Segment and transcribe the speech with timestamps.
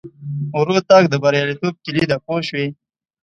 [0.59, 2.67] ورو تګ د بریالیتوب کیلي ده پوه شوې!.